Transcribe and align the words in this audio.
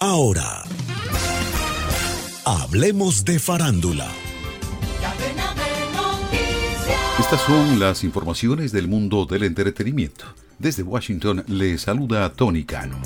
Ahora, 0.00 0.62
hablemos 2.44 3.24
de 3.24 3.40
farándula. 3.40 4.08
Estas 7.18 7.40
son 7.40 7.80
las 7.80 8.04
informaciones 8.04 8.70
del 8.70 8.86
mundo 8.86 9.26
del 9.26 9.42
entretenimiento. 9.42 10.24
Desde 10.60 10.84
Washington 10.84 11.42
le 11.48 11.76
saluda 11.78 12.32
Tony 12.32 12.62
Cano. 12.62 13.02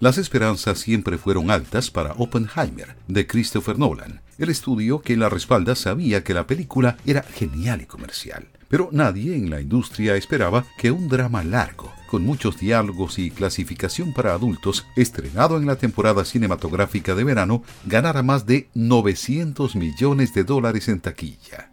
Las 0.00 0.18
esperanzas 0.18 0.80
siempre 0.80 1.18
fueron 1.18 1.52
altas 1.52 1.88
para 1.92 2.14
Oppenheimer, 2.14 2.96
de 3.06 3.24
Christopher 3.28 3.78
Nolan. 3.78 4.22
El 4.42 4.50
estudio 4.50 5.02
que 5.02 5.16
la 5.16 5.28
respalda 5.28 5.76
sabía 5.76 6.24
que 6.24 6.34
la 6.34 6.48
película 6.48 6.96
era 7.06 7.22
genial 7.22 7.80
y 7.80 7.86
comercial. 7.86 8.48
Pero 8.68 8.88
nadie 8.90 9.36
en 9.36 9.50
la 9.50 9.60
industria 9.60 10.16
esperaba 10.16 10.64
que 10.78 10.90
un 10.90 11.06
drama 11.06 11.44
largo, 11.44 11.92
con 12.08 12.24
muchos 12.24 12.58
diálogos 12.58 13.20
y 13.20 13.30
clasificación 13.30 14.12
para 14.12 14.32
adultos, 14.32 14.84
estrenado 14.96 15.58
en 15.58 15.66
la 15.66 15.76
temporada 15.76 16.24
cinematográfica 16.24 17.14
de 17.14 17.22
verano, 17.22 17.62
ganara 17.86 18.24
más 18.24 18.44
de 18.44 18.68
900 18.74 19.76
millones 19.76 20.34
de 20.34 20.42
dólares 20.42 20.88
en 20.88 20.98
taquilla. 20.98 21.71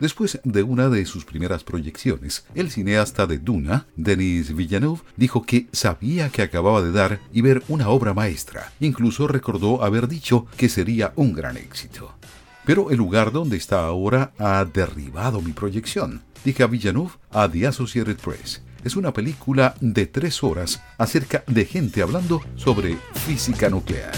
Después 0.00 0.40
de 0.44 0.62
una 0.62 0.88
de 0.88 1.04
sus 1.04 1.26
primeras 1.26 1.62
proyecciones, 1.62 2.46
el 2.54 2.70
cineasta 2.70 3.26
de 3.26 3.38
Duna, 3.38 3.86
Denis 3.96 4.56
Villeneuve, 4.56 5.02
dijo 5.16 5.42
que 5.42 5.68
sabía 5.72 6.30
que 6.30 6.40
acababa 6.40 6.80
de 6.80 6.90
dar 6.90 7.20
y 7.32 7.42
ver 7.42 7.62
una 7.68 7.90
obra 7.90 8.14
maestra. 8.14 8.72
Incluso 8.80 9.28
recordó 9.28 9.84
haber 9.84 10.08
dicho 10.08 10.46
que 10.56 10.70
sería 10.70 11.12
un 11.16 11.34
gran 11.34 11.58
éxito. 11.58 12.14
Pero 12.64 12.90
el 12.90 12.96
lugar 12.96 13.30
donde 13.30 13.58
está 13.58 13.84
ahora 13.84 14.32
ha 14.38 14.64
derribado 14.64 15.42
mi 15.42 15.52
proyección, 15.52 16.22
dije 16.44 16.62
a 16.62 16.66
Villeneuve 16.66 17.12
a 17.30 17.46
The 17.50 17.66
Associated 17.66 18.16
Press. 18.16 18.62
Es 18.82 18.96
una 18.96 19.12
película 19.12 19.74
de 19.82 20.06
tres 20.06 20.42
horas 20.42 20.82
acerca 20.96 21.44
de 21.46 21.66
gente 21.66 22.00
hablando 22.00 22.42
sobre 22.56 22.96
física 23.26 23.68
nuclear. 23.68 24.12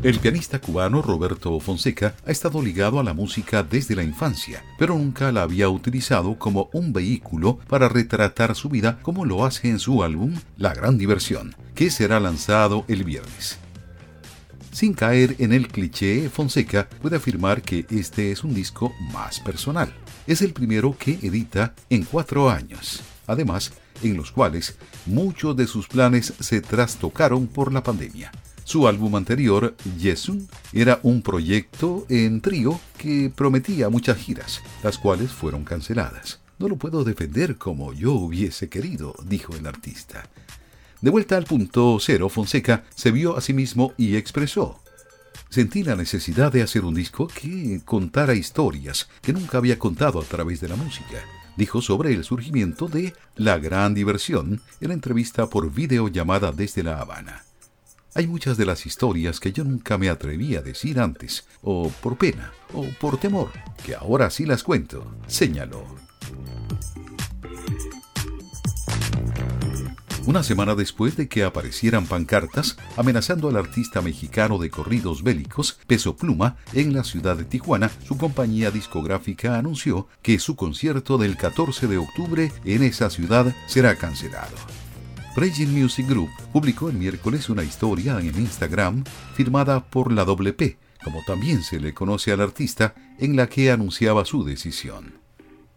El 0.00 0.20
pianista 0.20 0.60
cubano 0.60 1.02
Roberto 1.02 1.58
Fonseca 1.58 2.14
ha 2.24 2.30
estado 2.30 2.62
ligado 2.62 3.00
a 3.00 3.02
la 3.02 3.14
música 3.14 3.64
desde 3.64 3.96
la 3.96 4.04
infancia, 4.04 4.62
pero 4.78 4.96
nunca 4.96 5.32
la 5.32 5.42
había 5.42 5.68
utilizado 5.68 6.38
como 6.38 6.70
un 6.72 6.92
vehículo 6.92 7.58
para 7.66 7.88
retratar 7.88 8.54
su 8.54 8.68
vida 8.68 9.00
como 9.02 9.24
lo 9.24 9.44
hace 9.44 9.68
en 9.68 9.80
su 9.80 10.04
álbum 10.04 10.36
La 10.56 10.72
Gran 10.72 10.98
Diversión, 10.98 11.56
que 11.74 11.90
será 11.90 12.20
lanzado 12.20 12.84
el 12.86 13.02
viernes. 13.02 13.58
Sin 14.70 14.94
caer 14.94 15.34
en 15.40 15.52
el 15.52 15.66
cliché, 15.66 16.30
Fonseca 16.30 16.88
puede 17.02 17.16
afirmar 17.16 17.60
que 17.60 17.84
este 17.90 18.30
es 18.30 18.44
un 18.44 18.54
disco 18.54 18.92
más 19.12 19.40
personal. 19.40 19.92
Es 20.28 20.42
el 20.42 20.52
primero 20.52 20.96
que 20.96 21.18
edita 21.22 21.74
en 21.90 22.04
cuatro 22.04 22.50
años, 22.50 23.02
además 23.26 23.72
en 24.04 24.16
los 24.16 24.30
cuales 24.30 24.76
muchos 25.06 25.56
de 25.56 25.66
sus 25.66 25.88
planes 25.88 26.34
se 26.38 26.60
trastocaron 26.60 27.48
por 27.48 27.72
la 27.72 27.82
pandemia. 27.82 28.30
Su 28.68 28.86
álbum 28.86 29.16
anterior, 29.16 29.74
Yesun, 29.98 30.46
era 30.74 31.00
un 31.02 31.22
proyecto 31.22 32.04
en 32.10 32.42
trío 32.42 32.78
que 32.98 33.32
prometía 33.34 33.88
muchas 33.88 34.18
giras, 34.18 34.60
las 34.82 34.98
cuales 34.98 35.30
fueron 35.32 35.64
canceladas. 35.64 36.40
No 36.58 36.68
lo 36.68 36.76
puedo 36.76 37.02
defender 37.02 37.56
como 37.56 37.94
yo 37.94 38.12
hubiese 38.12 38.68
querido, 38.68 39.14
dijo 39.24 39.56
el 39.56 39.66
artista. 39.66 40.28
De 41.00 41.08
vuelta 41.08 41.38
al 41.38 41.44
punto 41.44 41.96
cero, 41.98 42.28
Fonseca 42.28 42.84
se 42.94 43.10
vio 43.10 43.38
a 43.38 43.40
sí 43.40 43.54
mismo 43.54 43.94
y 43.96 44.16
expresó. 44.16 44.78
Sentí 45.48 45.82
la 45.82 45.96
necesidad 45.96 46.52
de 46.52 46.60
hacer 46.60 46.84
un 46.84 46.92
disco 46.92 47.26
que 47.26 47.80
contara 47.86 48.34
historias 48.34 49.08
que 49.22 49.32
nunca 49.32 49.56
había 49.56 49.78
contado 49.78 50.20
a 50.20 50.24
través 50.24 50.60
de 50.60 50.68
la 50.68 50.76
música. 50.76 51.24
Dijo 51.56 51.80
sobre 51.80 52.12
el 52.12 52.22
surgimiento 52.22 52.86
de 52.86 53.14
La 53.34 53.56
Gran 53.56 53.94
Diversión 53.94 54.60
en 54.82 54.88
la 54.88 54.94
entrevista 54.94 55.46
por 55.46 55.72
videollamada 55.72 56.52
desde 56.52 56.82
La 56.82 57.00
Habana. 57.00 57.47
Hay 58.18 58.26
muchas 58.26 58.56
de 58.56 58.66
las 58.66 58.84
historias 58.84 59.38
que 59.38 59.52
yo 59.52 59.62
nunca 59.62 59.96
me 59.96 60.08
atreví 60.08 60.56
a 60.56 60.60
decir 60.60 60.98
antes, 60.98 61.46
o 61.62 61.88
por 62.02 62.18
pena, 62.18 62.50
o 62.74 62.84
por 63.00 63.16
temor, 63.16 63.52
que 63.86 63.94
ahora 63.94 64.28
sí 64.28 64.44
las 64.44 64.64
cuento, 64.64 65.14
señaló. 65.28 65.84
Una 70.26 70.42
semana 70.42 70.74
después 70.74 71.16
de 71.16 71.28
que 71.28 71.44
aparecieran 71.44 72.06
pancartas 72.06 72.76
amenazando 72.96 73.50
al 73.50 73.56
artista 73.56 74.02
mexicano 74.02 74.58
de 74.58 74.68
corridos 74.68 75.22
bélicos, 75.22 75.78
Peso 75.86 76.16
Pluma, 76.16 76.56
en 76.72 76.94
la 76.94 77.04
ciudad 77.04 77.36
de 77.36 77.44
Tijuana, 77.44 77.88
su 78.04 78.18
compañía 78.18 78.72
discográfica 78.72 79.56
anunció 79.56 80.08
que 80.22 80.40
su 80.40 80.56
concierto 80.56 81.18
del 81.18 81.36
14 81.36 81.86
de 81.86 81.98
octubre 81.98 82.50
en 82.64 82.82
esa 82.82 83.10
ciudad 83.10 83.54
será 83.68 83.94
cancelado. 83.94 84.56
Raging 85.38 85.68
Music 85.68 86.08
Group 86.08 86.30
publicó 86.52 86.88
el 86.88 86.96
miércoles 86.96 87.48
una 87.48 87.62
historia 87.62 88.18
en 88.18 88.26
Instagram 88.26 89.04
firmada 89.34 89.84
por 89.84 90.10
la 90.10 90.24
WP, 90.24 90.76
como 91.04 91.22
también 91.24 91.62
se 91.62 91.78
le 91.78 91.94
conoce 91.94 92.32
al 92.32 92.40
artista, 92.40 92.92
en 93.20 93.36
la 93.36 93.48
que 93.48 93.70
anunciaba 93.70 94.24
su 94.24 94.42
decisión. 94.42 95.14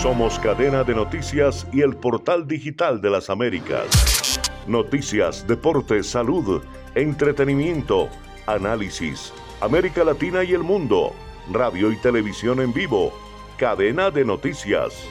Somos 0.00 0.38
cadena 0.38 0.84
de 0.84 0.94
noticias 0.94 1.66
y 1.74 1.82
el 1.82 1.94
portal 1.94 2.48
digital 2.48 3.02
de 3.02 3.10
las 3.10 3.28
Américas. 3.28 4.40
Noticias, 4.66 5.46
deportes, 5.46 6.06
salud, 6.06 6.62
entretenimiento, 6.94 8.08
análisis, 8.46 9.34
América 9.60 10.04
Latina 10.04 10.42
y 10.42 10.54
el 10.54 10.62
mundo 10.62 11.12
radio 11.50 11.90
y 11.92 11.96
televisión 11.96 12.60
en 12.60 12.72
vivo. 12.72 13.12
Cadena 13.56 14.10
de 14.10 14.24
noticias. 14.24 15.06